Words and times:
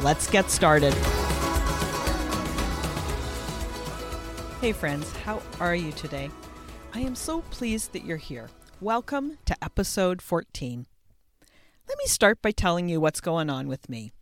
Let's 0.00 0.30
get 0.30 0.48
started. 0.48 0.94
Hey, 4.60 4.70
friends, 4.70 5.10
how 5.24 5.42
are 5.58 5.74
you 5.74 5.90
today? 5.90 6.30
I 6.94 7.00
am 7.00 7.16
so 7.16 7.40
pleased 7.50 7.92
that 7.94 8.04
you're 8.04 8.16
here. 8.16 8.48
Welcome 8.80 9.38
to 9.46 9.56
episode 9.60 10.22
14. 10.22 10.86
Let 11.88 11.98
me 11.98 12.04
start 12.06 12.40
by 12.40 12.52
telling 12.52 12.88
you 12.88 13.00
what's 13.00 13.20
going 13.20 13.50
on 13.50 13.66
with 13.66 13.88
me. 13.88 14.12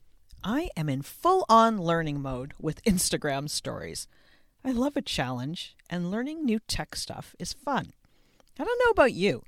I 0.42 0.70
am 0.78 0.88
in 0.88 1.02
full 1.02 1.44
on 1.46 1.76
learning 1.76 2.22
mode 2.22 2.54
with 2.58 2.82
Instagram 2.84 3.50
stories. 3.50 4.08
I 4.64 4.70
love 4.70 4.96
a 4.96 5.02
challenge, 5.02 5.76
and 5.90 6.10
learning 6.10 6.42
new 6.42 6.58
tech 6.66 6.96
stuff 6.96 7.36
is 7.38 7.52
fun. 7.52 7.92
I 8.58 8.64
don't 8.64 8.80
know 8.82 8.92
about 8.92 9.12
you. 9.12 9.42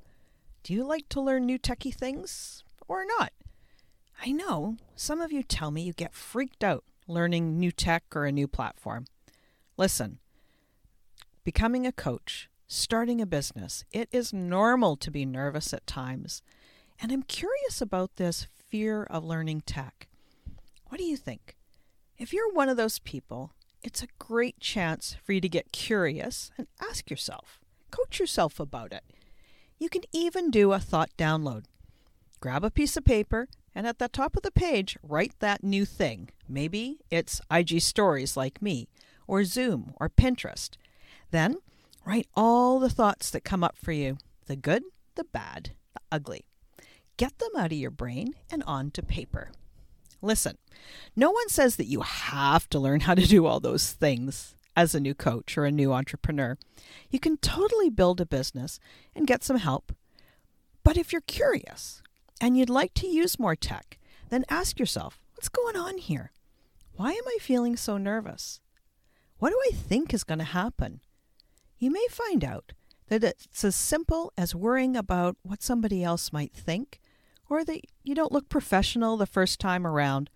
Do 0.62 0.74
you 0.74 0.84
like 0.84 1.08
to 1.08 1.22
learn 1.22 1.46
new 1.46 1.58
techie 1.58 1.94
things 1.94 2.64
or 2.86 3.06
not? 3.06 3.32
I 4.20 4.32
know 4.32 4.76
some 4.96 5.20
of 5.20 5.30
you 5.30 5.42
tell 5.42 5.70
me 5.70 5.82
you 5.82 5.92
get 5.92 6.14
freaked 6.14 6.64
out 6.64 6.84
learning 7.06 7.58
new 7.58 7.72
tech 7.72 8.04
or 8.14 8.26
a 8.26 8.32
new 8.32 8.46
platform. 8.46 9.06
Listen, 9.76 10.18
becoming 11.44 11.86
a 11.86 11.92
coach, 11.92 12.48
starting 12.66 13.20
a 13.20 13.26
business, 13.26 13.84
it 13.92 14.08
is 14.12 14.32
normal 14.32 14.96
to 14.96 15.10
be 15.10 15.24
nervous 15.24 15.72
at 15.72 15.86
times. 15.86 16.42
And 17.00 17.12
I'm 17.12 17.22
curious 17.22 17.80
about 17.80 18.16
this 18.16 18.46
fear 18.68 19.04
of 19.04 19.24
learning 19.24 19.62
tech. 19.62 20.08
What 20.88 20.98
do 20.98 21.04
you 21.04 21.16
think? 21.16 21.56
If 22.18 22.32
you're 22.32 22.52
one 22.52 22.68
of 22.68 22.76
those 22.76 22.98
people, 22.98 23.52
it's 23.82 24.02
a 24.02 24.08
great 24.18 24.58
chance 24.58 25.16
for 25.24 25.32
you 25.32 25.40
to 25.40 25.48
get 25.48 25.72
curious 25.72 26.50
and 26.58 26.66
ask 26.80 27.08
yourself, 27.08 27.60
coach 27.90 28.18
yourself 28.18 28.58
about 28.58 28.92
it. 28.92 29.04
You 29.78 29.88
can 29.88 30.02
even 30.12 30.50
do 30.50 30.72
a 30.72 30.80
thought 30.80 31.10
download. 31.16 31.64
Grab 32.40 32.64
a 32.64 32.70
piece 32.70 32.96
of 32.96 33.04
paper 33.04 33.48
and 33.78 33.86
at 33.86 34.00
the 34.00 34.08
top 34.08 34.36
of 34.36 34.42
the 34.42 34.50
page, 34.50 34.98
write 35.04 35.34
that 35.38 35.62
new 35.62 35.84
thing. 35.84 36.30
Maybe 36.48 36.98
it's 37.12 37.40
IG 37.48 37.80
Stories 37.80 38.36
like 38.36 38.60
me, 38.60 38.88
or 39.28 39.44
Zoom, 39.44 39.94
or 40.00 40.08
Pinterest. 40.08 40.70
Then 41.30 41.58
write 42.04 42.26
all 42.34 42.80
the 42.80 42.90
thoughts 42.90 43.30
that 43.30 43.44
come 43.44 43.62
up 43.62 43.78
for 43.78 43.92
you 43.92 44.18
the 44.46 44.56
good, 44.56 44.82
the 45.14 45.22
bad, 45.22 45.76
the 45.94 46.00
ugly. 46.10 46.44
Get 47.18 47.38
them 47.38 47.50
out 47.56 47.70
of 47.70 47.78
your 47.78 47.92
brain 47.92 48.34
and 48.50 48.64
onto 48.64 49.00
paper. 49.00 49.52
Listen, 50.20 50.58
no 51.14 51.30
one 51.30 51.48
says 51.48 51.76
that 51.76 51.86
you 51.86 52.00
have 52.00 52.68
to 52.70 52.80
learn 52.80 53.02
how 53.02 53.14
to 53.14 53.28
do 53.28 53.46
all 53.46 53.60
those 53.60 53.92
things 53.92 54.56
as 54.74 54.92
a 54.92 55.00
new 55.00 55.14
coach 55.14 55.56
or 55.56 55.66
a 55.66 55.70
new 55.70 55.92
entrepreneur. 55.92 56.58
You 57.10 57.20
can 57.20 57.36
totally 57.36 57.90
build 57.90 58.20
a 58.20 58.26
business 58.26 58.80
and 59.14 59.24
get 59.24 59.44
some 59.44 59.58
help. 59.58 59.92
But 60.82 60.96
if 60.96 61.12
you're 61.12 61.20
curious, 61.20 62.02
and 62.40 62.56
you'd 62.56 62.70
like 62.70 62.94
to 62.94 63.06
use 63.06 63.38
more 63.38 63.56
tech, 63.56 63.98
then 64.30 64.44
ask 64.48 64.78
yourself 64.78 65.20
what's 65.34 65.48
going 65.48 65.76
on 65.76 65.98
here? 65.98 66.32
Why 66.92 67.12
am 67.12 67.26
I 67.26 67.38
feeling 67.40 67.76
so 67.76 67.96
nervous? 67.96 68.60
What 69.38 69.50
do 69.50 69.60
I 69.70 69.74
think 69.74 70.12
is 70.12 70.24
going 70.24 70.38
to 70.38 70.44
happen? 70.44 71.00
You 71.78 71.92
may 71.92 72.06
find 72.10 72.44
out 72.44 72.72
that 73.08 73.22
it's 73.22 73.64
as 73.64 73.76
simple 73.76 74.32
as 74.36 74.54
worrying 74.54 74.96
about 74.96 75.36
what 75.42 75.62
somebody 75.62 76.02
else 76.02 76.32
might 76.32 76.52
think, 76.52 77.00
or 77.48 77.64
that 77.64 77.80
you 78.02 78.14
don't 78.14 78.32
look 78.32 78.48
professional 78.48 79.16
the 79.16 79.26
first 79.26 79.60
time 79.60 79.86
around. 79.86 80.28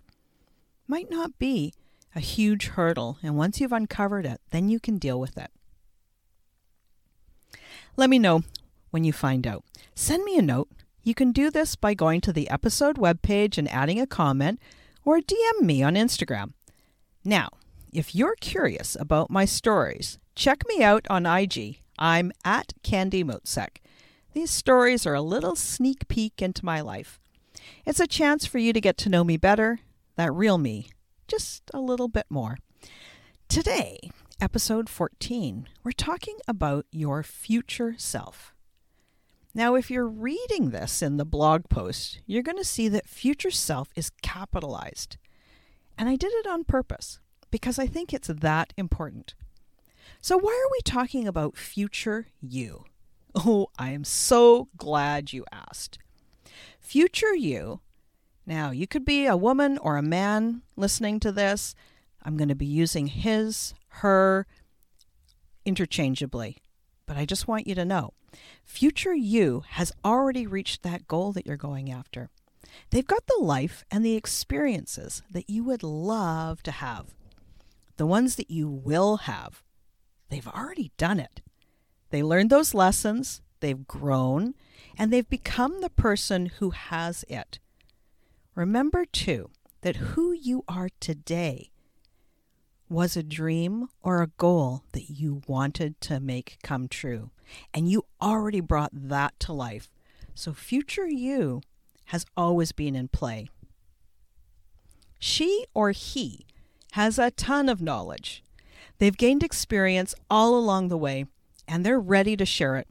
Might 0.86 1.10
not 1.10 1.38
be 1.38 1.74
a 2.14 2.20
huge 2.20 2.68
hurdle, 2.68 3.18
and 3.22 3.36
once 3.36 3.60
you've 3.60 3.72
uncovered 3.72 4.24
it, 4.24 4.40
then 4.50 4.68
you 4.68 4.78
can 4.78 4.98
deal 4.98 5.18
with 5.18 5.36
it. 5.36 5.50
Let 7.96 8.08
me 8.08 8.18
know 8.18 8.42
when 8.90 9.04
you 9.04 9.12
find 9.12 9.46
out. 9.46 9.64
Send 9.94 10.24
me 10.24 10.38
a 10.38 10.42
note 10.42 10.68
you 11.02 11.14
can 11.14 11.32
do 11.32 11.50
this 11.50 11.76
by 11.76 11.94
going 11.94 12.20
to 12.22 12.32
the 12.32 12.48
episode 12.50 12.96
webpage 12.96 13.58
and 13.58 13.70
adding 13.70 14.00
a 14.00 14.06
comment 14.06 14.60
or 15.04 15.20
DM 15.20 15.62
me 15.62 15.82
on 15.82 15.94
Instagram. 15.94 16.52
Now, 17.24 17.48
if 17.92 18.14
you're 18.14 18.36
curious 18.36 18.96
about 18.98 19.30
my 19.30 19.44
stories, 19.44 20.18
check 20.34 20.62
me 20.68 20.82
out 20.82 21.06
on 21.10 21.26
IG. 21.26 21.80
I'm 21.98 22.32
at 22.44 22.72
Candy 22.82 23.22
Motzek. 23.24 23.78
These 24.32 24.50
stories 24.50 25.06
are 25.06 25.14
a 25.14 25.20
little 25.20 25.56
sneak 25.56 26.08
peek 26.08 26.40
into 26.40 26.64
my 26.64 26.80
life. 26.80 27.20
It's 27.84 28.00
a 28.00 28.06
chance 28.06 28.46
for 28.46 28.58
you 28.58 28.72
to 28.72 28.80
get 28.80 28.96
to 28.98 29.08
know 29.08 29.24
me 29.24 29.36
better, 29.36 29.80
that 30.16 30.32
real 30.32 30.56
me, 30.56 30.88
just 31.28 31.62
a 31.74 31.80
little 31.80 32.08
bit 32.08 32.26
more. 32.30 32.58
Today, 33.48 34.10
episode 34.40 34.88
14, 34.88 35.68
we're 35.84 35.92
talking 35.92 36.38
about 36.48 36.86
your 36.90 37.22
future 37.22 37.94
self. 37.98 38.54
Now, 39.54 39.74
if 39.74 39.90
you're 39.90 40.08
reading 40.08 40.70
this 40.70 41.02
in 41.02 41.18
the 41.18 41.26
blog 41.26 41.68
post, 41.68 42.20
you're 42.26 42.42
going 42.42 42.56
to 42.56 42.64
see 42.64 42.88
that 42.88 43.08
future 43.08 43.50
self 43.50 43.90
is 43.94 44.10
capitalized. 44.22 45.18
And 45.98 46.08
I 46.08 46.16
did 46.16 46.32
it 46.32 46.46
on 46.46 46.64
purpose 46.64 47.20
because 47.50 47.78
I 47.78 47.86
think 47.86 48.12
it's 48.14 48.28
that 48.28 48.72
important. 48.78 49.34
So, 50.20 50.38
why 50.38 50.52
are 50.52 50.72
we 50.72 50.80
talking 50.84 51.28
about 51.28 51.56
future 51.56 52.28
you? 52.40 52.84
Oh, 53.34 53.68
I 53.78 53.90
am 53.90 54.04
so 54.04 54.68
glad 54.76 55.32
you 55.32 55.44
asked. 55.52 55.98
Future 56.80 57.34
you, 57.34 57.80
now 58.46 58.70
you 58.70 58.86
could 58.86 59.04
be 59.04 59.26
a 59.26 59.36
woman 59.36 59.78
or 59.78 59.96
a 59.96 60.02
man 60.02 60.62
listening 60.76 61.20
to 61.20 61.32
this. 61.32 61.74
I'm 62.22 62.36
going 62.36 62.48
to 62.48 62.54
be 62.54 62.66
using 62.66 63.08
his, 63.08 63.74
her 63.88 64.46
interchangeably, 65.64 66.58
but 67.06 67.16
I 67.16 67.24
just 67.24 67.48
want 67.48 67.66
you 67.66 67.74
to 67.74 67.84
know 67.84 68.12
Future 68.64 69.14
you 69.14 69.64
has 69.68 69.92
already 70.04 70.46
reached 70.46 70.82
that 70.82 71.06
goal 71.06 71.32
that 71.32 71.46
you're 71.46 71.56
going 71.56 71.90
after. 71.90 72.30
They've 72.90 73.06
got 73.06 73.26
the 73.26 73.42
life 73.42 73.84
and 73.90 74.04
the 74.04 74.16
experiences 74.16 75.22
that 75.30 75.50
you 75.50 75.64
would 75.64 75.82
love 75.82 76.62
to 76.62 76.70
have. 76.70 77.14
The 77.96 78.06
ones 78.06 78.36
that 78.36 78.50
you 78.50 78.68
will 78.68 79.18
have. 79.18 79.62
They've 80.30 80.48
already 80.48 80.92
done 80.96 81.20
it. 81.20 81.42
They 82.10 82.22
learned 82.22 82.50
those 82.50 82.74
lessons, 82.74 83.42
they've 83.60 83.86
grown, 83.86 84.54
and 84.96 85.12
they've 85.12 85.28
become 85.28 85.80
the 85.80 85.90
person 85.90 86.46
who 86.46 86.70
has 86.70 87.24
it. 87.28 87.58
Remember, 88.54 89.04
too, 89.04 89.50
that 89.82 89.96
who 89.96 90.32
you 90.32 90.64
are 90.68 90.88
today 91.00 91.71
was 92.92 93.16
a 93.16 93.22
dream 93.22 93.88
or 94.02 94.22
a 94.22 94.30
goal 94.36 94.84
that 94.92 95.10
you 95.10 95.42
wanted 95.46 96.00
to 96.02 96.20
make 96.20 96.58
come 96.62 96.86
true. 96.86 97.30
And 97.72 97.88
you 97.88 98.04
already 98.20 98.60
brought 98.60 98.90
that 98.92 99.38
to 99.40 99.52
life. 99.52 99.90
So, 100.34 100.52
future 100.52 101.08
you 101.08 101.62
has 102.06 102.26
always 102.36 102.72
been 102.72 102.94
in 102.94 103.08
play. 103.08 103.48
She 105.18 105.66
or 105.74 105.92
he 105.92 106.46
has 106.92 107.18
a 107.18 107.30
ton 107.30 107.68
of 107.68 107.80
knowledge. 107.80 108.42
They've 108.98 109.16
gained 109.16 109.42
experience 109.42 110.14
all 110.30 110.56
along 110.56 110.88
the 110.88 110.98
way, 110.98 111.26
and 111.66 111.84
they're 111.84 112.00
ready 112.00 112.36
to 112.36 112.44
share 112.44 112.76
it. 112.76 112.88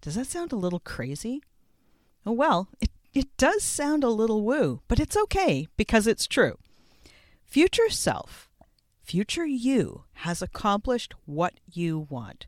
Does 0.00 0.16
that 0.16 0.26
sound 0.26 0.52
a 0.52 0.56
little 0.56 0.80
crazy? 0.80 1.42
Oh, 2.26 2.32
well, 2.32 2.68
it, 2.80 2.90
it 3.14 3.36
does 3.36 3.62
sound 3.62 4.02
a 4.02 4.08
little 4.08 4.42
woo, 4.42 4.82
but 4.88 4.98
it's 4.98 5.16
okay 5.16 5.68
because 5.76 6.06
it's 6.06 6.26
true. 6.26 6.58
Future 7.44 7.90
self, 7.90 8.48
future 9.12 9.44
you, 9.44 10.04
has 10.14 10.40
accomplished 10.40 11.12
what 11.26 11.60
you 11.70 12.06
want. 12.08 12.46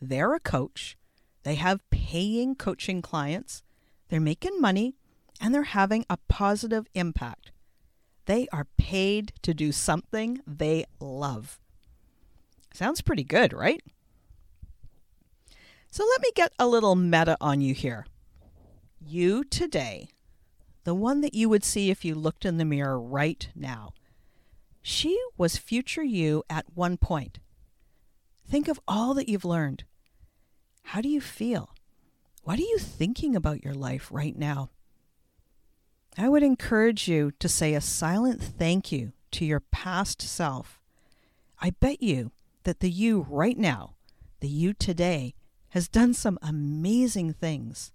They're 0.00 0.32
a 0.32 0.40
coach, 0.40 0.96
they 1.42 1.56
have 1.56 1.90
paying 1.90 2.54
coaching 2.54 3.02
clients, 3.02 3.62
they're 4.08 4.18
making 4.18 4.62
money, 4.62 4.96
and 5.42 5.54
they're 5.54 5.62
having 5.64 6.06
a 6.08 6.16
positive 6.26 6.86
impact. 6.94 7.52
They 8.24 8.48
are 8.50 8.66
paid 8.78 9.34
to 9.42 9.52
do 9.52 9.72
something 9.72 10.40
they 10.46 10.86
love. 11.00 11.60
Sounds 12.72 13.02
pretty 13.02 13.24
good, 13.24 13.52
right? 13.52 13.82
So 15.90 16.02
let 16.06 16.22
me 16.22 16.30
get 16.34 16.54
a 16.58 16.66
little 16.66 16.96
meta 16.96 17.36
on 17.42 17.60
you 17.60 17.74
here. 17.74 18.06
You 18.98 19.44
today, 19.44 20.08
the 20.84 20.94
one 20.94 21.20
that 21.20 21.34
you 21.34 21.50
would 21.50 21.62
see 21.62 21.90
if 21.90 22.06
you 22.06 22.14
looked 22.14 22.46
in 22.46 22.56
the 22.56 22.64
mirror 22.64 22.98
right 22.98 23.46
now, 23.54 23.92
she 24.82 25.20
was 25.36 25.56
future 25.56 26.02
you 26.02 26.42
at 26.48 26.66
one 26.74 26.96
point. 26.96 27.38
Think 28.48 28.68
of 28.68 28.80
all 28.88 29.14
that 29.14 29.28
you've 29.28 29.44
learned. 29.44 29.84
How 30.82 31.00
do 31.00 31.08
you 31.08 31.20
feel? 31.20 31.70
What 32.42 32.58
are 32.58 32.62
you 32.62 32.78
thinking 32.78 33.36
about 33.36 33.64
your 33.64 33.74
life 33.74 34.08
right 34.10 34.36
now? 34.36 34.70
I 36.18 36.28
would 36.28 36.42
encourage 36.42 37.06
you 37.06 37.32
to 37.38 37.48
say 37.48 37.74
a 37.74 37.80
silent 37.80 38.42
thank 38.42 38.90
you 38.90 39.12
to 39.32 39.44
your 39.44 39.60
past 39.60 40.20
self. 40.20 40.80
I 41.60 41.70
bet 41.70 42.02
you 42.02 42.32
that 42.64 42.80
the 42.80 42.90
you 42.90 43.26
right 43.28 43.56
now, 43.56 43.94
the 44.40 44.48
you 44.48 44.72
today, 44.72 45.34
has 45.68 45.88
done 45.88 46.14
some 46.14 46.38
amazing 46.42 47.34
things. 47.34 47.92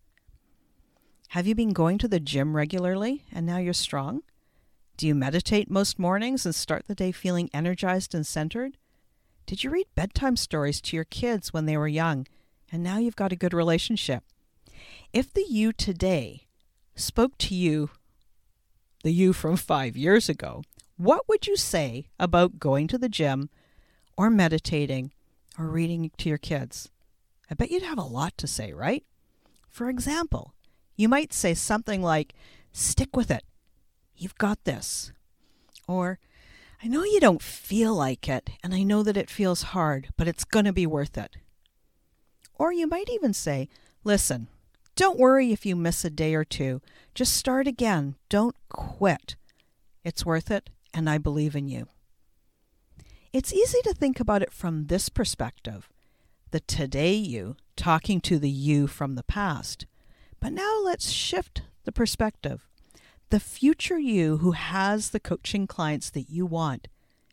Have 1.29 1.47
you 1.47 1.55
been 1.55 1.73
going 1.73 1.97
to 1.97 2.07
the 2.07 2.19
gym 2.19 2.55
regularly 2.55 3.23
and 3.31 3.45
now 3.45 3.57
you're 3.57 3.73
strong? 3.73 4.21
Do 4.97 5.07
you 5.07 5.15
meditate 5.15 5.69
most 5.69 5.99
mornings 5.99 6.45
and 6.45 6.55
start 6.55 6.85
the 6.87 6.95
day 6.95 7.11
feeling 7.11 7.49
energized 7.53 8.15
and 8.15 8.25
centered? 8.25 8.77
Did 9.45 9.63
you 9.63 9.69
read 9.69 9.87
bedtime 9.93 10.37
stories 10.37 10.79
to 10.81 10.95
your 10.95 11.03
kids 11.03 11.51
when 11.51 11.65
they 11.65 11.75
were 11.75 11.87
young 11.87 12.25
and 12.71 12.81
now 12.81 12.97
you've 12.97 13.17
got 13.17 13.33
a 13.33 13.37
good 13.37 13.53
relationship? 13.53 14.23
If 15.11 15.33
the 15.33 15.45
you 15.49 15.73
today 15.73 16.47
spoke 16.95 17.37
to 17.39 17.55
you, 17.55 17.89
the 19.03 19.11
you 19.11 19.33
from 19.33 19.57
five 19.57 19.97
years 19.97 20.29
ago, 20.29 20.63
what 20.95 21.27
would 21.27 21.45
you 21.45 21.57
say 21.57 22.07
about 22.17 22.59
going 22.59 22.87
to 22.87 22.97
the 22.97 23.09
gym 23.09 23.49
or 24.17 24.29
meditating 24.29 25.11
or 25.59 25.67
reading 25.67 26.09
to 26.17 26.29
your 26.29 26.37
kids? 26.37 26.89
I 27.51 27.53
bet 27.53 27.69
you'd 27.69 27.83
have 27.83 27.97
a 27.97 28.03
lot 28.03 28.37
to 28.37 28.47
say, 28.47 28.71
right? 28.71 29.03
For 29.69 29.89
example, 29.89 30.53
you 30.95 31.09
might 31.09 31.33
say 31.33 31.53
something 31.53 32.01
like, 32.01 32.33
Stick 32.71 33.15
with 33.15 33.31
it. 33.31 33.43
You've 34.17 34.37
got 34.37 34.63
this. 34.63 35.11
Or, 35.87 36.19
I 36.83 36.87
know 36.87 37.03
you 37.03 37.19
don't 37.19 37.41
feel 37.41 37.93
like 37.93 38.27
it, 38.29 38.49
and 38.63 38.73
I 38.73 38.83
know 38.83 39.03
that 39.03 39.17
it 39.17 39.29
feels 39.29 39.63
hard, 39.63 40.09
but 40.17 40.27
it's 40.27 40.43
going 40.43 40.65
to 40.65 40.73
be 40.73 40.85
worth 40.85 41.17
it. 41.17 41.37
Or 42.55 42.71
you 42.71 42.87
might 42.87 43.09
even 43.09 43.33
say, 43.33 43.69
Listen, 44.03 44.47
don't 44.95 45.19
worry 45.19 45.51
if 45.51 45.65
you 45.65 45.75
miss 45.75 46.05
a 46.05 46.09
day 46.09 46.35
or 46.35 46.45
two. 46.45 46.81
Just 47.13 47.33
start 47.33 47.67
again. 47.67 48.15
Don't 48.29 48.55
quit. 48.69 49.35
It's 50.03 50.25
worth 50.25 50.51
it, 50.51 50.69
and 50.93 51.09
I 51.09 51.17
believe 51.17 51.55
in 51.55 51.67
you. 51.67 51.87
It's 53.33 53.51
easy 53.51 53.79
to 53.83 53.93
think 53.93 54.19
about 54.19 54.41
it 54.41 54.53
from 54.53 54.85
this 54.85 55.09
perspective 55.09 55.89
the 56.51 56.61
today 56.61 57.13
you 57.13 57.57
talking 57.75 58.21
to 58.21 58.39
the 58.39 58.49
you 58.49 58.87
from 58.87 59.15
the 59.15 59.23
past. 59.23 59.85
But 60.39 60.53
now 60.53 60.79
let's 60.81 61.09
shift 61.09 61.63
the 61.83 61.91
perspective. 61.91 62.65
The 63.35 63.41
future 63.41 63.99
you 63.99 64.37
who 64.37 64.53
has 64.53 65.09
the 65.09 65.19
coaching 65.19 65.67
clients 65.67 66.09
that 66.11 66.29
you 66.29 66.45
want, 66.45 66.87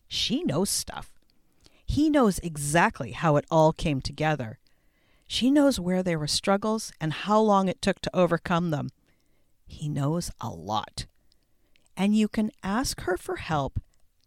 she 0.08 0.42
knows 0.42 0.68
stuff. 0.68 1.12
He 1.86 2.10
knows 2.10 2.40
exactly 2.40 3.12
how 3.12 3.36
it 3.36 3.44
all 3.52 3.72
came 3.72 4.00
together. 4.00 4.58
She 5.28 5.48
knows 5.48 5.78
where 5.78 6.02
there 6.02 6.18
were 6.18 6.26
struggles 6.26 6.92
and 7.00 7.12
how 7.12 7.38
long 7.38 7.68
it 7.68 7.80
took 7.80 8.00
to 8.00 8.10
overcome 8.12 8.72
them. 8.72 8.88
He 9.64 9.88
knows 9.88 10.32
a 10.40 10.48
lot. 10.48 11.06
And 11.96 12.16
you 12.16 12.26
can 12.26 12.50
ask 12.64 13.02
her 13.02 13.16
for 13.16 13.36
help 13.36 13.80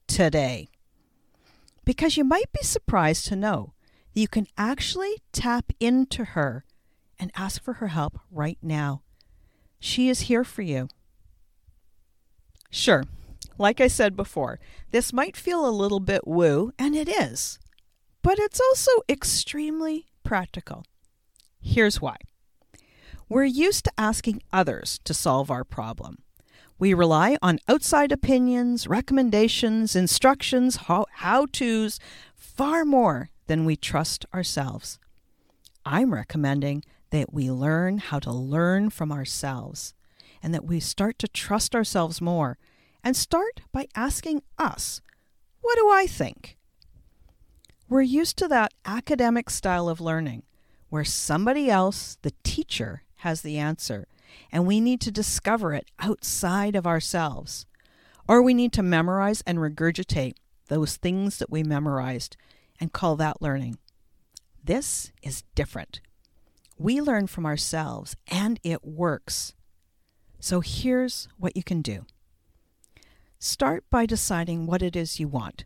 today. 0.08 0.70
Because 1.84 2.16
you 2.16 2.24
might 2.24 2.54
be 2.54 2.64
surprised 2.64 3.26
to 3.26 3.36
know 3.36 3.74
that 4.14 4.22
you 4.22 4.30
can 4.30 4.48
actually 4.58 5.18
tap 5.34 5.74
into 5.82 6.24
her 6.24 6.64
and 7.20 7.34
ask 7.36 7.62
for 7.62 7.74
her 7.74 7.88
help 7.88 8.18
right 8.32 8.60
now. 8.62 9.02
She 9.82 10.08
is 10.08 10.22
here 10.32 10.46
for 10.46 10.62
you. 10.62 10.88
Sure, 12.76 13.06
like 13.58 13.80
I 13.80 13.88
said 13.88 14.18
before, 14.18 14.60
this 14.92 15.14
might 15.14 15.38
feel 15.38 15.66
a 15.66 15.72
little 15.72 16.02
bit 16.02 16.28
woo, 16.28 16.74
and 16.78 16.94
it 16.94 17.08
is, 17.08 17.58
but 18.22 18.38
it's 18.38 18.60
also 18.60 18.92
extremely 19.08 20.08
practical. 20.26 20.84
Here's 21.62 22.02
why 22.02 22.18
we're 23.30 23.46
used 23.46 23.86
to 23.86 23.94
asking 23.98 24.44
others 24.52 25.00
to 25.06 25.14
solve 25.14 25.50
our 25.50 25.64
problem. 25.64 26.18
We 26.78 26.94
rely 26.94 27.38
on 27.42 27.60
outside 27.70 28.12
opinions, 28.12 28.88
recommendations, 28.88 29.96
instructions, 29.96 30.76
how 30.76 31.46
to's 31.54 31.98
far 32.36 32.84
more 32.84 33.30
than 33.48 33.64
we 33.64 33.78
trust 33.78 34.26
ourselves. 34.34 35.00
I'm 35.86 36.14
recommending 36.14 36.84
that 37.12 37.32
we 37.32 37.50
learn 37.50 38.00
how 38.00 38.20
to 38.20 38.34
learn 38.34 38.90
from 38.90 39.14
ourselves 39.14 39.94
and 40.46 40.54
that 40.54 40.64
we 40.64 40.80
start 40.80 41.18
to 41.18 41.28
trust 41.28 41.74
ourselves 41.74 42.22
more 42.22 42.60
and 43.04 43.18
start 43.18 43.62
by 43.72 43.88
asking 43.96 44.44
us, 44.60 45.02
What 45.62 45.76
do 45.76 45.90
I 45.90 46.06
think? 46.06 46.56
We're 47.90 48.04
used 48.04 48.38
to 48.38 48.48
that 48.50 48.72
academic 48.86 49.50
style 49.50 49.90
of 49.90 50.00
learning 50.00 50.44
where 50.90 51.04
somebody 51.04 51.72
else, 51.72 52.20
the 52.22 52.32
teacher, 52.44 53.02
has 53.18 53.42
the 53.42 53.58
answer 53.58 54.06
and 54.52 54.68
we 54.68 54.80
need 54.80 55.02
to 55.02 55.12
discover 55.12 55.74
it 55.74 55.90
outside 55.98 56.76
of 56.76 56.86
ourselves. 56.86 57.66
Or 58.28 58.40
we 58.44 58.54
need 58.54 58.72
to 58.74 58.84
memorize 58.84 59.42
and 59.48 59.58
regurgitate 59.58 60.36
those 60.68 60.96
things 60.96 61.40
that 61.40 61.50
we 61.50 61.64
memorized 61.64 62.38
and 62.80 62.94
call 62.94 63.16
that 63.16 63.42
learning. 63.42 63.80
This 64.64 65.12
is 65.24 65.44
different. 65.56 66.02
We 66.78 67.02
learn 67.02 67.26
from 67.26 67.48
ourselves 67.48 68.16
and 68.28 68.60
it 68.64 68.86
works. 68.86 69.56
So 70.46 70.62
here's 70.62 71.28
what 71.40 71.58
you 71.58 71.64
can 71.64 71.82
do 71.82 72.06
start 73.40 73.84
by 73.90 74.06
deciding 74.06 74.68
what 74.68 74.84
it 74.84 74.96
is 74.96 75.20
you 75.20 75.28
want. 75.28 75.66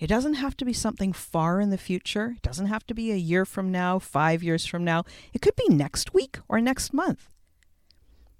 It 0.00 0.08
doesn't 0.08 0.34
have 0.34 0.56
to 0.56 0.64
be 0.64 0.72
something 0.72 1.12
far 1.12 1.60
in 1.60 1.70
the 1.70 1.78
future. 1.78 2.34
It 2.36 2.42
doesn't 2.42 2.66
have 2.66 2.84
to 2.88 2.94
be 2.94 3.12
a 3.12 3.26
year 3.30 3.44
from 3.44 3.70
now, 3.70 4.00
five 4.00 4.42
years 4.42 4.66
from 4.66 4.82
now. 4.82 5.04
It 5.32 5.42
could 5.42 5.54
be 5.54 5.68
next 5.68 6.12
week 6.12 6.40
or 6.48 6.60
next 6.60 6.92
month. 6.92 7.28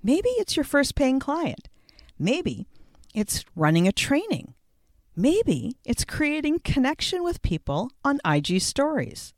Maybe 0.03 0.31
it's 0.31 0.57
your 0.57 0.65
first 0.65 0.97
paying 0.97 1.21
client. 1.21 1.69
Maybe 2.19 2.67
it's 3.15 3.45
running 3.55 3.87
a 3.87 3.93
training. 3.93 4.55
Maybe 5.15 5.77
it's 5.85 6.05
creating 6.05 6.62
connection 6.65 7.23
with 7.23 7.43
people 7.43 7.93
on 8.05 8.19
IG 8.25 8.61
stories. 8.61 9.35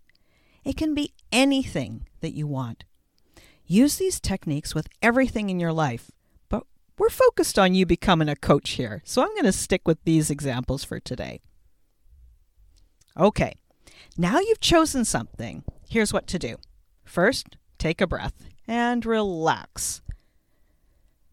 It 0.64 0.78
can 0.78 0.94
be 0.94 1.12
anything 1.30 2.06
that 2.22 2.32
you 2.32 2.46
want. 2.46 2.84
Use 3.66 3.96
these 3.96 4.18
techniques 4.18 4.74
with 4.74 4.88
everything 5.02 5.50
in 5.50 5.60
your 5.60 5.74
life, 5.74 6.10
we're 6.98 7.10
focused 7.10 7.58
on 7.58 7.74
you 7.74 7.86
becoming 7.86 8.28
a 8.28 8.36
coach 8.36 8.70
here, 8.70 9.02
so 9.04 9.22
I'm 9.22 9.32
going 9.34 9.44
to 9.44 9.52
stick 9.52 9.82
with 9.86 9.98
these 10.04 10.30
examples 10.30 10.84
for 10.84 11.00
today. 11.00 11.40
Okay, 13.18 13.54
now 14.16 14.38
you've 14.38 14.60
chosen 14.60 15.04
something. 15.04 15.64
Here's 15.88 16.12
what 16.12 16.26
to 16.28 16.38
do. 16.38 16.56
First, 17.04 17.56
take 17.78 18.00
a 18.00 18.06
breath 18.06 18.46
and 18.66 19.04
relax. 19.04 20.02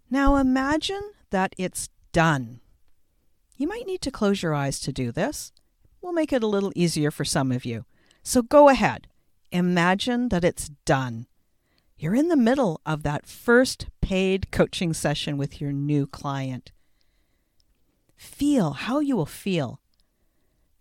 Now 0.10 0.36
imagine 0.38 1.12
that 1.30 1.54
it's 1.58 1.90
done. 2.12 2.60
You 3.56 3.68
might 3.68 3.86
need 3.86 4.02
to 4.02 4.12
close 4.12 4.42
your 4.42 4.54
eyes 4.54 4.80
to 4.82 4.92
do 4.92 5.12
this. 5.12 5.52
We'll 6.02 6.14
make 6.14 6.34
it 6.34 6.44
a 6.44 6.48
little 6.48 6.72
easier 6.76 7.12
for 7.12 7.26
some 7.26 7.52
of 7.52 7.66
you. 7.66 7.86
So 8.24 8.42
go 8.42 8.70
ahead. 8.70 9.08
Imagine 9.52 10.30
that 10.30 10.44
it's 10.44 10.70
done. 10.86 11.28
You're 12.00 12.16
in 12.16 12.30
the 12.30 12.38
middle 12.38 12.80
of 12.86 13.04
that 13.04 13.26
first 13.26 13.88
paid 14.00 14.52
coaching 14.52 14.94
session 14.94 15.38
with 15.38 15.60
your 15.60 15.74
new 15.74 16.08
client. 16.08 16.72
Feel 18.16 18.72
how 18.72 19.02
you 19.02 19.18
will 19.18 19.26
feel. 19.26 19.82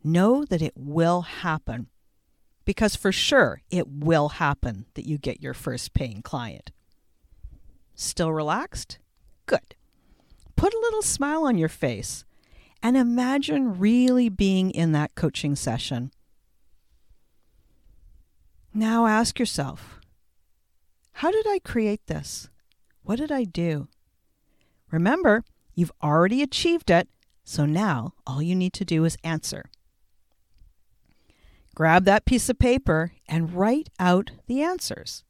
Know 0.05 0.45
that 0.45 0.63
it 0.63 0.75
will 0.77 1.23
happen. 1.23 1.89
Because 2.65 2.95
for 2.95 3.11
sure 3.11 3.63
it 3.69 3.89
will 3.89 4.29
happen 4.29 4.87
that 4.95 5.07
you 5.07 5.19
get 5.19 5.43
your 5.43 5.55
first 5.55 5.93
paying 5.93 6.23
client. 6.23 6.71
Still 7.97 8.33
relaxed? 8.33 9.01
Good. 9.47 9.75
Put 10.55 10.73
a 10.73 10.81
little 10.81 11.03
smile 11.03 11.45
on 11.45 11.59
your 11.59 11.69
face 11.69 12.25
and 12.81 12.97
imagine 12.97 13.81
really 13.81 14.29
being 14.29 14.71
in 14.71 14.93
that 14.93 15.17
coaching 15.17 15.57
session. 15.57 16.13
Now 18.73 19.07
ask 19.07 19.41
yourself 19.41 19.98
how 21.19 21.33
did 21.33 21.49
I 21.49 21.59
create 21.59 22.07
this? 22.07 22.49
What 23.03 23.17
did 23.17 23.33
I 23.33 23.43
do? 23.43 23.89
Remember, 24.93 25.43
you've 25.75 25.91
already 26.01 26.43
achieved 26.43 26.91
it, 26.91 27.09
so 27.43 27.67
now 27.67 28.13
all 28.25 28.41
you 28.41 28.55
need 28.55 28.73
to 28.75 28.85
do 28.85 29.05
is 29.05 29.17
answer. 29.25 29.65
Grab 31.75 32.05
that 32.05 32.25
piece 32.25 32.49
of 32.49 32.61
paper 32.61 33.15
and 33.29 33.53
write 33.53 33.89
out 33.99 34.31
the 34.47 34.63
answers. 34.63 35.25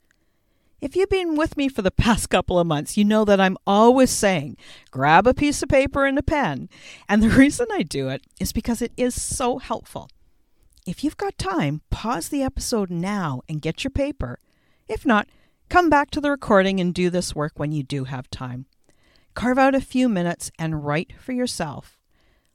If 0.79 0.95
you've 0.95 1.09
been 1.09 1.37
with 1.37 1.57
me 1.57 1.71
for 1.71 1.81
the 1.81 1.91
past 2.05 2.29
couple 2.29 2.59
of 2.59 2.67
months, 2.67 2.99
you 2.99 3.05
know 3.07 3.25
that 3.25 3.41
I'm 3.41 3.57
always 3.67 4.11
saying 4.11 4.59
grab 4.91 5.27
a 5.27 5.33
piece 5.33 5.63
of 5.63 5.71
paper 5.71 6.05
and 6.05 6.19
a 6.19 6.23
pen. 6.23 6.69
And 7.09 7.23
the 7.23 7.31
reason 7.43 7.67
I 7.73 7.83
do 7.83 8.11
it 8.11 8.27
is 8.39 8.53
because 8.53 8.83
it 8.83 8.93
is 8.99 9.19
so 9.19 9.57
helpful. 9.57 10.11
If 10.87 11.03
you've 11.03 11.17
got 11.17 11.39
time, 11.39 11.81
pause 11.89 12.29
the 12.29 12.43
episode 12.43 12.91
now 12.91 13.41
and 13.49 13.63
get 13.63 13.85
your 13.85 13.91
paper. 13.91 14.39
If 14.87 15.07
not, 15.07 15.29
come 15.69 15.91
back 15.91 16.11
to 16.11 16.21
the 16.21 16.31
recording 16.31 16.81
and 16.81 16.95
do 16.95 17.11
this 17.11 17.35
work 17.35 17.53
when 17.57 17.73
you 17.73 17.83
do 17.83 18.05
have 18.05 18.31
time. 18.31 18.67
Carve 19.35 19.59
out 19.59 19.75
a 19.75 19.81
few 19.81 20.09
minutes 20.09 20.51
and 20.59 20.85
write 20.85 21.13
for 21.21 21.33
yourself. 21.33 21.99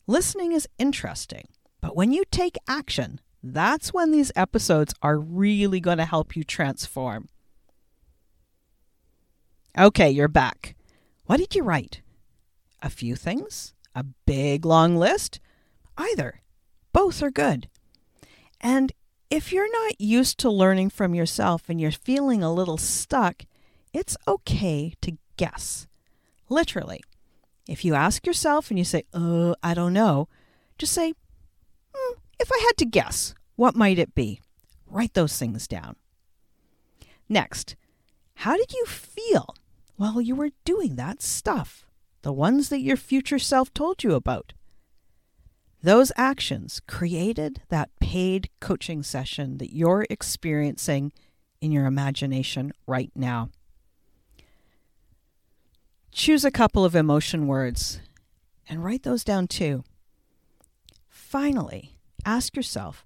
Listening 0.08 0.52
is 0.52 0.68
interesting, 0.78 1.48
but 1.80 1.96
when 1.96 2.12
you 2.12 2.24
take 2.30 2.58
action, 2.68 3.22
that's 3.42 3.94
when 3.94 4.12
these 4.12 4.32
episodes 4.36 4.94
are 5.02 5.18
really 5.18 5.80
going 5.80 5.98
to 5.98 6.06
help 6.06 6.36
you 6.36 6.44
transform. 6.44 7.30
Okay, 9.78 10.10
you're 10.10 10.28
back. 10.28 10.76
What 11.26 11.38
did 11.38 11.56
you 11.56 11.64
write? 11.64 12.02
A 12.82 12.90
few 12.90 13.16
things? 13.16 13.74
A 13.96 14.06
big 14.26 14.66
long 14.66 14.98
list? 14.98 15.40
Either. 15.98 16.42
Both 16.92 17.24
are 17.24 17.32
good. 17.32 17.70
And 18.62 18.92
if 19.34 19.52
you're 19.52 19.72
not 19.72 20.00
used 20.00 20.38
to 20.38 20.50
learning 20.52 20.92
from 20.92 21.16
yourself 21.16 21.64
and 21.68 21.82
you're 21.82 21.90
feeling 21.90 22.44
a 22.44 22.54
little 22.54 22.78
stuck, 22.78 23.46
it's 23.92 24.16
okay 24.28 24.94
to 25.02 25.18
guess. 25.38 25.88
Literally. 26.50 27.02
If 27.68 27.84
you 27.84 27.96
ask 27.96 28.28
yourself 28.28 28.70
and 28.70 28.78
you 28.78 28.86
say, 28.86 29.06
uh, 29.12 29.56
I 29.64 29.74
don't 29.74 29.94
know, 29.94 30.28
just 30.78 30.94
say, 30.94 31.14
hmm, 31.96 32.14
if 32.40 32.52
I 32.52 32.60
had 32.60 32.78
to 32.78 32.86
guess, 32.86 33.34
what 33.56 33.76
might 33.76 33.98
it 33.98 34.14
be? 34.14 34.40
Write 34.86 35.16
those 35.16 35.36
things 35.36 35.68
down. 35.68 35.96
Next, 37.28 37.76
how 38.36 38.56
did 38.56 38.72
you 38.72 38.86
feel 38.86 39.56
while 39.96 40.22
you 40.22 40.36
were 40.36 40.52
doing 40.64 40.96
that 40.98 41.24
stuff, 41.24 41.88
the 42.22 42.34
ones 42.34 42.70
that 42.70 42.82
your 42.82 42.98
future 42.98 43.40
self 43.40 43.74
told 43.74 44.04
you 44.04 44.14
about. 44.14 44.54
Those 45.84 46.14
actions 46.16 46.82
created 46.88 47.62
that 47.68 47.90
paid 48.00 48.50
coaching 48.62 49.04
session 49.04 49.58
that 49.58 49.76
you're 49.76 50.06
experiencing 50.10 51.12
in 51.60 51.74
your 51.74 51.86
imagination 51.86 52.72
right 52.88 53.12
now. 53.14 53.50
Choose 56.14 56.46
a 56.46 56.52
couple 56.52 56.86
of 56.86 56.96
emotion 56.96 57.48
words 57.48 58.00
and 58.70 58.82
write 58.82 59.04
those 59.04 59.26
down 59.26 59.48
too. 59.48 59.84
Finally, 61.10 61.98
ask 62.26 62.56
yourself 62.56 63.06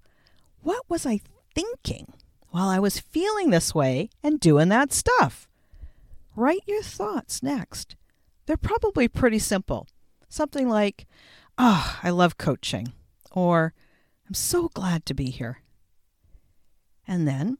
what 0.62 0.84
was 0.88 1.04
I 1.04 1.20
thinking 1.54 2.12
while 2.50 2.68
I 2.68 2.78
was 2.78 3.00
feeling 3.00 3.50
this 3.50 3.74
way 3.74 4.08
and 4.22 4.38
doing 4.38 4.68
that 4.68 4.92
stuff? 4.92 5.48
Write 6.36 6.62
your 6.66 6.82
thoughts 6.82 7.42
next. 7.42 7.96
They're 8.46 8.56
probably 8.56 9.08
pretty 9.08 9.40
simple. 9.40 9.88
Something 10.28 10.68
like, 10.68 11.06
Oh, 11.58 11.98
I 12.02 12.10
love 12.10 12.38
coaching. 12.38 12.92
Or, 13.32 13.74
I'm 14.26 14.34
so 14.34 14.68
glad 14.68 15.04
to 15.06 15.14
be 15.14 15.30
here. 15.30 15.62
And 17.06 17.26
then 17.26 17.58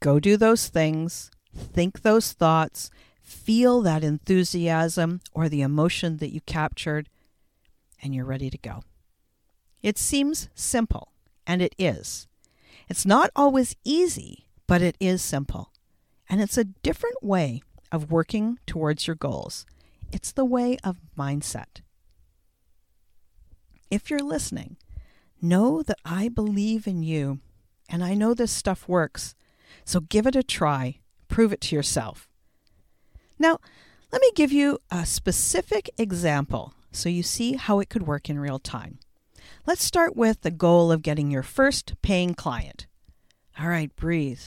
go 0.00 0.18
do 0.18 0.36
those 0.36 0.68
things, 0.68 1.30
think 1.54 2.02
those 2.02 2.32
thoughts, 2.32 2.90
feel 3.22 3.80
that 3.82 4.02
enthusiasm 4.02 5.20
or 5.32 5.48
the 5.48 5.62
emotion 5.62 6.16
that 6.18 6.32
you 6.32 6.40
captured, 6.42 7.08
and 8.02 8.14
you're 8.14 8.24
ready 8.24 8.50
to 8.50 8.58
go. 8.58 8.82
It 9.82 9.96
seems 9.96 10.48
simple, 10.54 11.12
and 11.46 11.62
it 11.62 11.74
is. 11.78 12.26
It's 12.88 13.06
not 13.06 13.30
always 13.36 13.76
easy, 13.84 14.46
but 14.66 14.82
it 14.82 14.96
is 14.98 15.22
simple. 15.22 15.70
And 16.28 16.40
it's 16.40 16.58
a 16.58 16.64
different 16.64 17.22
way 17.22 17.62
of 17.92 18.10
working 18.10 18.58
towards 18.66 19.06
your 19.06 19.16
goals. 19.16 19.64
It's 20.10 20.32
the 20.32 20.44
way 20.44 20.78
of 20.82 20.96
mindset. 21.16 21.80
If 23.94 24.10
you're 24.10 24.18
listening, 24.18 24.76
know 25.40 25.80
that 25.84 26.00
I 26.04 26.28
believe 26.28 26.88
in 26.88 27.04
you 27.04 27.38
and 27.88 28.02
I 28.02 28.14
know 28.14 28.34
this 28.34 28.50
stuff 28.50 28.88
works. 28.88 29.36
So 29.84 30.00
give 30.00 30.26
it 30.26 30.34
a 30.34 30.42
try. 30.42 30.98
Prove 31.28 31.52
it 31.52 31.60
to 31.60 31.76
yourself. 31.76 32.28
Now, 33.38 33.60
let 34.10 34.20
me 34.20 34.32
give 34.34 34.50
you 34.50 34.80
a 34.90 35.06
specific 35.06 35.88
example 35.96 36.74
so 36.90 37.08
you 37.08 37.22
see 37.22 37.52
how 37.52 37.78
it 37.78 37.88
could 37.88 38.04
work 38.04 38.28
in 38.28 38.40
real 38.40 38.58
time. 38.58 38.98
Let's 39.64 39.84
start 39.84 40.16
with 40.16 40.40
the 40.40 40.50
goal 40.50 40.90
of 40.90 41.02
getting 41.02 41.30
your 41.30 41.44
first 41.44 41.94
paying 42.02 42.34
client. 42.34 42.88
All 43.60 43.68
right, 43.68 43.94
breathe. 43.94 44.42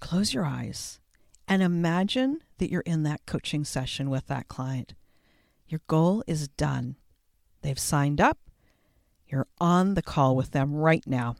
Close 0.00 0.32
your 0.32 0.46
eyes 0.46 0.98
and 1.46 1.62
imagine 1.62 2.40
that 2.56 2.70
you're 2.70 2.80
in 2.86 3.02
that 3.02 3.26
coaching 3.26 3.66
session 3.66 4.08
with 4.08 4.28
that 4.28 4.48
client. 4.48 4.94
Your 5.68 5.82
goal 5.88 6.24
is 6.26 6.48
done. 6.48 6.96
They've 7.60 7.78
signed 7.78 8.18
up. 8.18 8.38
You're 9.32 9.48
on 9.58 9.94
the 9.94 10.02
call 10.02 10.36
with 10.36 10.50
them 10.50 10.74
right 10.74 11.04
now. 11.06 11.36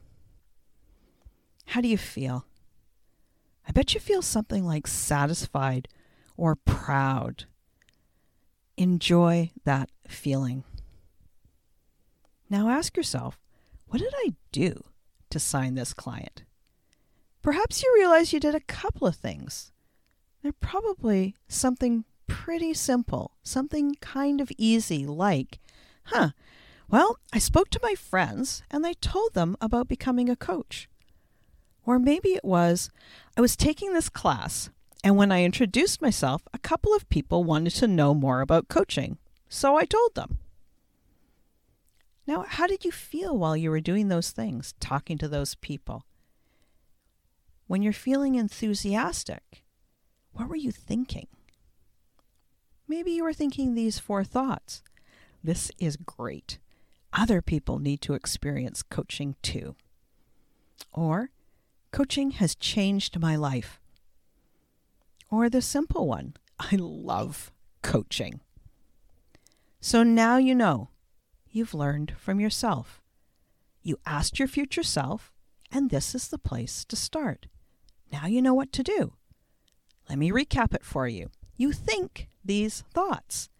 How 1.66 1.82
do 1.82 1.88
you 1.88 1.99
feel? 1.99 2.46
I 3.68 3.72
bet 3.72 3.92
you 3.92 4.00
feel 4.00 4.22
something 4.22 4.64
like 4.64 4.87
satisfied 4.87 5.88
or 6.38 6.56
proud. 6.56 7.44
Enjoy 8.78 9.50
that 9.64 9.90
feeling. 10.08 10.64
Now 12.49 12.70
ask 12.70 12.96
yourself, 12.96 13.38
what 13.88 14.00
did 14.00 14.14
I 14.25 14.32
do 14.52 14.84
to 15.28 15.38
sign 15.38 15.75
this 15.75 15.92
client? 15.92 16.44
Perhaps 17.42 17.82
you 17.82 17.92
realize 17.94 18.32
you 18.32 18.40
did 18.40 18.54
a 18.54 18.61
couple 18.61 19.06
of 19.06 19.16
things. 19.16 19.70
They're 20.42 20.52
probably 20.52 21.37
something 21.46 22.04
pretty 22.26 22.72
simple, 22.72 23.32
something 23.42 23.96
kind 24.00 24.40
of 24.40 24.50
easy, 24.56 25.06
like, 25.06 25.58
huh, 26.04 26.30
well, 26.92 27.18
I 27.32 27.38
spoke 27.38 27.70
to 27.70 27.80
my 27.82 27.94
friends 27.94 28.62
and 28.70 28.87
I 28.87 28.92
told 28.92 29.32
them 29.32 29.56
about 29.62 29.88
becoming 29.88 30.28
a 30.28 30.37
coach. 30.37 30.90
Or 31.87 31.99
maybe 31.99 32.34
it 32.34 32.44
was, 32.44 32.90
I 33.34 33.40
was 33.40 33.56
taking 33.56 33.94
this 33.94 34.11
class, 34.11 34.68
and 35.02 35.16
when 35.16 35.32
I 35.32 35.42
introduced 35.42 36.02
myself, 36.02 36.42
a 36.52 36.58
couple 36.58 36.94
of 36.94 37.08
people 37.08 37.44
wanted 37.44 37.70
to 37.76 37.88
know 37.88 38.12
more 38.12 38.42
about 38.42 38.68
coaching, 38.68 39.16
so 39.49 39.75
I 39.75 39.87
told 39.87 40.14
them. 40.14 40.38
Now, 42.26 42.44
how 42.46 42.66
did 42.66 42.84
you 42.84 42.92
feel 42.92 43.37
while 43.37 43.56
you 43.56 43.70
were 43.70 43.80
doing 43.80 44.08
those 44.08 44.30
things, 44.30 44.75
talking 44.78 45.16
to 45.18 45.28
those 45.28 45.54
people? 45.56 46.04
When 47.66 47.82
you're 47.82 47.94
feeling 47.94 48.34
enthusiastic, 48.34 49.64
what 50.32 50.46
were 50.46 50.56
you 50.56 50.70
thinking? 50.70 51.28
Maybe 52.87 53.12
you 53.12 53.25
were 53.25 53.32
thinking 53.32 53.75
these 53.75 53.99
four 53.99 54.25
thoughts. 54.25 54.82
This 55.42 55.72
is 55.78 55.96
great. 55.96 56.58
Other 57.12 57.42
people 57.42 57.78
need 57.78 58.00
to 58.02 58.14
experience 58.14 58.83
coaching 58.83 59.37
too. 59.42 59.76
Or, 60.92 61.31
coaching 61.90 62.33
has 62.33 62.54
changed 62.54 63.21
my 63.21 63.37
life. 63.37 63.81
Or 65.31 65.49
the 65.49 65.62
simple 65.62 66.07
one, 66.07 66.35
I 66.59 66.76
love 66.76 67.52
coaching. 67.83 68.40
So 69.81 70.02
now 70.02 70.37
you 70.37 70.54
know. 70.54 70.88
You've 71.50 71.75
learned 71.75 72.14
from 72.19 72.40
yourself. 72.40 73.02
You 73.83 73.99
asked 74.07 74.38
your 74.38 74.49
future 74.49 74.83
self, 74.83 75.33
and 75.71 75.90
this 75.90 76.14
is 76.14 76.28
the 76.28 76.38
place 76.38 76.85
to 76.87 76.97
start. 76.97 77.47
Now 78.11 78.26
you 78.26 78.40
know 78.40 78.54
what 78.54 78.73
to 78.73 78.83
do. 78.83 79.14
Let 80.09 80.19
me 80.19 80.31
recap 80.31 80.75
it 80.75 80.85
for 80.85 81.07
you. 81.09 81.31
You 81.57 81.73
think 81.73 82.28
these 82.45 82.85
thoughts. 82.95 83.50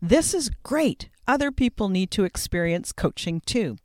This 0.00 0.34
is 0.34 0.50
great. 0.62 1.08
Other 1.30 1.52
people 1.52 1.88
need 1.88 2.10
to 2.10 2.24
experience 2.24 2.90
coaching 2.90 3.40
too. 3.46 3.76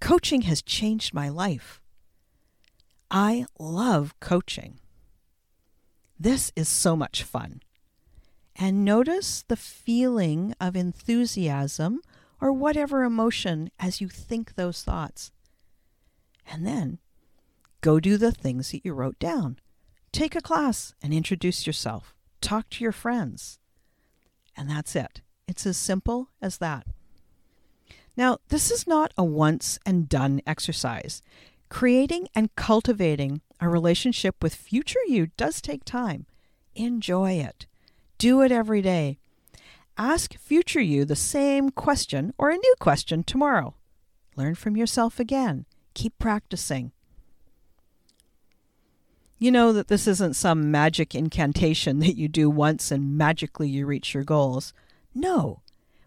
Coaching 0.00 0.42
has 0.42 0.62
changed 0.62 1.14
my 1.14 1.28
life. 1.28 1.80
I 3.08 3.46
love 3.56 4.18
coaching. 4.18 4.80
This 6.18 6.50
is 6.56 6.68
so 6.68 6.96
much 6.96 7.22
fun. 7.22 7.62
And 8.56 8.84
notice 8.84 9.44
the 9.46 9.54
feeling 9.54 10.56
of 10.60 10.74
enthusiasm 10.74 12.00
or 12.40 12.50
whatever 12.50 13.04
emotion 13.04 13.70
as 13.78 14.00
you 14.00 14.08
think 14.08 14.56
those 14.56 14.82
thoughts. 14.82 15.30
And 16.50 16.66
then 16.66 16.98
go 17.80 18.00
do 18.00 18.16
the 18.16 18.32
things 18.32 18.72
that 18.72 18.84
you 18.84 18.92
wrote 18.92 19.20
down. 19.20 19.60
Take 20.10 20.34
a 20.34 20.40
class 20.40 20.96
and 21.00 21.14
introduce 21.14 21.64
yourself. 21.64 22.16
Talk 22.40 22.68
to 22.70 22.82
your 22.82 22.90
friends. 22.90 23.60
And 24.56 24.68
that's 24.68 24.96
it. 24.96 25.20
It's 25.48 25.66
as 25.66 25.78
simple 25.78 26.28
as 26.40 26.58
that. 26.58 26.86
Now, 28.16 28.38
this 28.48 28.70
is 28.70 28.86
not 28.86 29.14
a 29.16 29.24
once 29.24 29.78
and 29.86 30.08
done 30.08 30.42
exercise. 30.46 31.22
Creating 31.70 32.28
and 32.34 32.54
cultivating 32.54 33.40
a 33.60 33.68
relationship 33.68 34.36
with 34.42 34.54
future 34.54 35.00
you 35.08 35.28
does 35.36 35.60
take 35.60 35.84
time. 35.84 36.26
Enjoy 36.74 37.32
it. 37.32 37.66
Do 38.18 38.42
it 38.42 38.52
every 38.52 38.82
day. 38.82 39.18
Ask 39.96 40.36
future 40.36 40.80
you 40.80 41.04
the 41.04 41.16
same 41.16 41.70
question 41.70 42.34
or 42.38 42.50
a 42.50 42.56
new 42.56 42.74
question 42.78 43.24
tomorrow. 43.24 43.74
Learn 44.36 44.54
from 44.54 44.76
yourself 44.76 45.18
again. 45.18 45.64
Keep 45.94 46.18
practicing. 46.18 46.92
You 49.38 49.50
know 49.50 49.72
that 49.72 49.88
this 49.88 50.06
isn't 50.06 50.34
some 50.34 50.70
magic 50.70 51.14
incantation 51.14 52.00
that 52.00 52.16
you 52.16 52.28
do 52.28 52.50
once 52.50 52.90
and 52.90 53.16
magically 53.16 53.68
you 53.68 53.86
reach 53.86 54.12
your 54.12 54.24
goals. 54.24 54.72
No, 55.14 55.62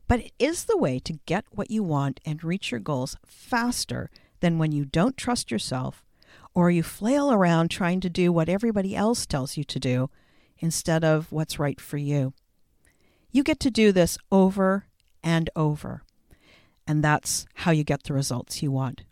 but 0.08 0.20
it 0.20 0.32
is 0.40 0.66
the 0.66 0.78
way 0.78 1.00
to 1.00 1.20
get 1.26 1.46
what 1.52 1.72
you 1.72 1.84
want 1.84 2.20
and 2.26 2.44
reach 2.44 2.72
your 2.72 2.80
goals 2.80 3.16
faster 3.26 4.10
than 4.40 4.58
when 4.58 4.72
you 4.72 4.86
don't 4.86 5.18
trust 5.18 5.52
yourself 5.52 6.04
or 6.54 6.70
you 6.70 6.84
flail 6.84 7.32
around 7.32 7.70
trying 7.70 8.00
to 8.02 8.10
do 8.10 8.32
what 8.32 8.50
everybody 8.50 8.96
else 8.96 9.26
tells 9.26 9.58
you 9.58 9.64
to 9.64 9.80
do 9.80 10.10
instead 10.60 11.04
of 11.04 11.32
what's 11.32 11.60
right 11.60 11.80
for 11.80 11.98
you. 11.98 12.34
You 13.32 13.44
get 13.44 13.60
to 13.62 13.72
do 13.72 13.92
this 13.92 14.18
over 14.32 14.88
and 15.24 15.50
over, 15.56 16.04
and 16.86 17.04
that's 17.04 17.46
how 17.56 17.72
you 17.72 17.84
get 17.84 18.04
the 18.04 18.14
results 18.14 18.62
you 18.62 18.72
want. 18.72 19.04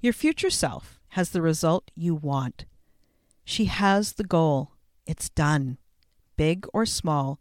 Your 0.00 0.12
future 0.12 0.50
self 0.50 0.98
has 1.10 1.30
the 1.30 1.42
result 1.42 1.90
you 1.94 2.14
want. 2.14 2.64
She 3.44 3.66
has 3.66 4.14
the 4.14 4.24
goal. 4.24 4.72
It's 5.06 5.28
done. 5.28 5.78
Big 6.36 6.66
or 6.72 6.86
small, 6.86 7.38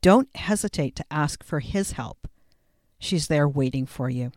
don't 0.00 0.34
hesitate 0.36 0.96
to 0.96 1.04
ask 1.10 1.42
for 1.42 1.60
his 1.60 1.92
help. 1.92 2.28
She's 2.98 3.28
there 3.28 3.48
waiting 3.48 3.86
for 3.86 4.10
you. 4.10 4.32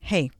Hey, 0.00 0.30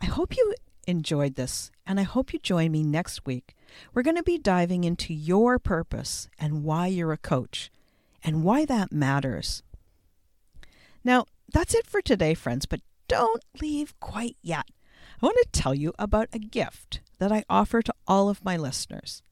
I 0.00 0.06
hope 0.06 0.36
you 0.36 0.54
enjoyed 0.86 1.34
this, 1.34 1.70
and 1.86 1.98
I 1.98 2.04
hope 2.04 2.32
you 2.32 2.38
join 2.38 2.72
me 2.72 2.82
next 2.82 3.26
week. 3.26 3.54
We're 3.92 4.02
going 4.02 4.16
to 4.16 4.22
be 4.22 4.38
diving 4.38 4.84
into 4.84 5.14
your 5.14 5.58
purpose 5.58 6.28
and 6.38 6.64
why 6.64 6.88
you're 6.88 7.12
a 7.12 7.18
coach 7.18 7.70
and 8.22 8.44
why 8.44 8.64
that 8.64 8.92
matters. 8.92 9.62
Now, 11.02 11.26
that's 11.52 11.74
it 11.74 11.86
for 11.86 12.00
today, 12.00 12.34
friends, 12.34 12.66
but 12.66 12.80
don't 13.08 13.44
leave 13.60 13.98
quite 14.00 14.36
yet. 14.42 14.66
I 15.22 15.26
want 15.26 15.36
to 15.42 15.60
tell 15.60 15.74
you 15.74 15.92
about 15.98 16.28
a 16.32 16.38
gift 16.38 17.00
that 17.18 17.32
I 17.32 17.44
offer 17.48 17.82
to 17.82 17.94
all 18.06 18.28
of 18.28 18.44
my 18.44 18.56
listeners. 18.56 19.22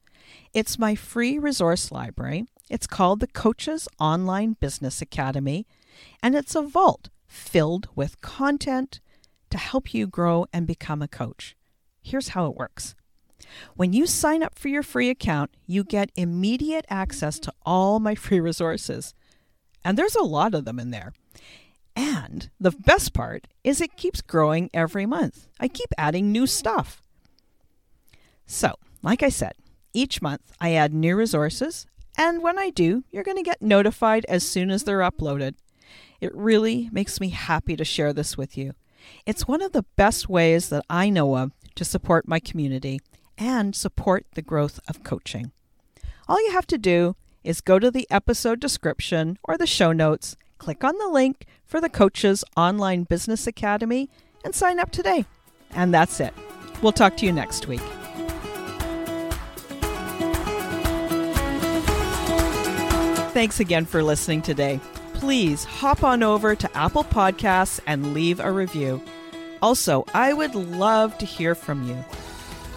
It's 0.53 0.79
my 0.79 0.95
free 0.95 1.37
resource 1.37 1.91
library. 1.91 2.45
It's 2.69 2.87
called 2.87 3.19
the 3.19 3.27
Coaches 3.27 3.87
Online 3.99 4.53
Business 4.59 5.01
Academy, 5.01 5.67
and 6.21 6.35
it's 6.35 6.55
a 6.55 6.61
vault 6.61 7.09
filled 7.27 7.87
with 7.95 8.21
content 8.21 8.99
to 9.49 9.57
help 9.57 9.93
you 9.93 10.07
grow 10.07 10.45
and 10.53 10.65
become 10.65 11.01
a 11.01 11.07
coach. 11.07 11.55
Here's 12.01 12.29
how 12.29 12.47
it 12.47 12.55
works. 12.55 12.95
When 13.75 13.93
you 13.93 14.05
sign 14.07 14.43
up 14.43 14.57
for 14.57 14.67
your 14.67 14.83
free 14.83 15.09
account, 15.09 15.51
you 15.65 15.83
get 15.83 16.11
immediate 16.15 16.85
access 16.89 17.39
to 17.39 17.53
all 17.65 17.99
my 17.99 18.15
free 18.23 18.39
resources. 18.39 19.13
And 19.85 19.97
there's 19.97 20.15
a 20.15 20.23
lot 20.23 20.53
of 20.53 20.65
them 20.65 20.79
in 20.79 20.91
there. 20.91 21.13
And 21.95 22.49
the 22.59 22.71
best 22.71 23.13
part 23.13 23.47
is 23.63 23.79
it 23.79 23.97
keeps 23.97 24.21
growing 24.21 24.69
every 24.73 25.05
month. 25.05 25.47
I 25.59 25.67
keep 25.67 25.89
adding 25.97 26.31
new 26.31 26.47
stuff. 26.47 27.01
So, 28.45 28.75
like 29.01 29.21
I 29.21 29.29
said, 29.29 29.53
each 29.93 30.21
month 30.21 30.51
I 30.59 30.73
add 30.73 30.93
new 30.93 31.15
resources, 31.15 31.85
and 32.17 32.41
when 32.41 32.59
I 32.59 32.69
do, 32.69 33.03
you're 33.11 33.23
going 33.23 33.37
to 33.37 33.43
get 33.43 33.61
notified 33.61 34.25
as 34.27 34.47
soon 34.47 34.69
as 34.69 34.83
they're 34.83 34.99
uploaded. 34.99 35.55
It 36.21 36.35
really 36.35 36.89
makes 36.91 37.19
me 37.19 37.29
happy 37.29 37.75
to 37.75 37.85
share 37.85 38.13
this 38.13 38.37
with 38.37 38.57
you. 38.57 38.73
It's 39.25 39.47
one 39.47 39.61
of 39.61 39.71
the 39.73 39.85
best 39.95 40.29
ways 40.29 40.69
that 40.69 40.85
I 40.89 41.09
know 41.09 41.37
of 41.37 41.51
to 41.75 41.85
support 41.85 42.27
my 42.27 42.39
community 42.39 43.01
and 43.37 43.75
support 43.75 44.25
the 44.33 44.41
growth 44.41 44.79
of 44.87 45.03
coaching. 45.03 45.51
All 46.27 46.41
you 46.45 46.51
have 46.51 46.67
to 46.67 46.77
do 46.77 47.15
is 47.43 47.61
go 47.61 47.79
to 47.79 47.91
the 47.91 48.07
episode 48.09 48.59
description 48.59 49.37
or 49.43 49.57
the 49.57 49.67
show 49.67 49.91
notes, 49.91 50.37
click 50.57 50.83
on 50.83 50.97
the 50.97 51.09
link 51.09 51.45
for 51.65 51.81
the 51.81 51.89
Coaches 51.89 52.43
Online 52.55 53.03
Business 53.03 53.47
Academy, 53.47 54.09
and 54.45 54.55
sign 54.55 54.79
up 54.79 54.91
today. 54.91 55.25
And 55.71 55.93
that's 55.93 56.19
it. 56.19 56.33
We'll 56.81 56.91
talk 56.91 57.17
to 57.17 57.25
you 57.25 57.31
next 57.31 57.67
week. 57.67 57.81
Thanks 63.33 63.59
again 63.59 63.85
for 63.85 64.03
listening 64.03 64.43
today. 64.43 64.79
Please 65.15 65.63
hop 65.63 66.03
on 66.03 66.21
over 66.21 66.53
to 66.53 66.77
Apple 66.77 67.03
Podcasts 67.03 67.79
and 67.87 68.13
leave 68.13 68.39
a 68.39 68.51
review. 68.51 69.01
Also, 69.59 70.05
I 70.13 70.33
would 70.33 70.53
love 70.53 71.17
to 71.17 71.25
hear 71.25 71.55
from 71.55 71.83
you. 71.89 71.97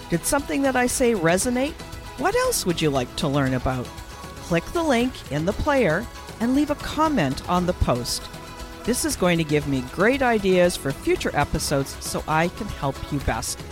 Did 0.09 0.25
something 0.25 0.63
that 0.63 0.75
I 0.75 0.87
say 0.87 1.13
resonate? 1.13 1.75
What 2.17 2.35
else 2.35 2.65
would 2.65 2.81
you 2.81 2.89
like 2.89 3.15
to 3.17 3.29
learn 3.29 3.53
about? 3.53 3.85
Click 4.45 4.65
the 4.73 4.83
link 4.83 5.13
in 5.31 5.45
the 5.45 5.53
player 5.53 6.07
and 6.41 6.55
leave 6.55 6.71
a 6.71 6.77
comment 6.77 7.47
on 7.51 7.67
the 7.67 7.75
post. 7.75 8.23
This 8.85 9.05
is 9.05 9.15
going 9.15 9.37
to 9.37 9.45
give 9.45 9.69
me 9.69 9.85
great 9.93 10.23
ideas 10.23 10.75
for 10.75 10.91
future 10.91 11.37
episodes 11.37 12.03
so 12.03 12.25
I 12.27 12.49
can 12.49 12.69
help 12.69 12.97
you 13.13 13.19
best. 13.21 13.63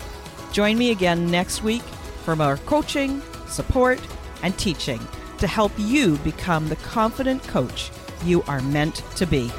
Join 0.52 0.76
me 0.76 0.90
again 0.90 1.30
next 1.30 1.62
week 1.62 1.82
for 2.24 2.36
more 2.36 2.58
coaching, 2.58 3.22
support, 3.46 4.02
and 4.42 4.56
teaching 4.58 5.00
to 5.38 5.46
help 5.46 5.72
you 5.76 6.16
become 6.18 6.68
the 6.68 6.76
confident 6.76 7.42
coach 7.44 7.90
you 8.24 8.42
are 8.44 8.60
meant 8.62 9.02
to 9.16 9.26
be. 9.26 9.50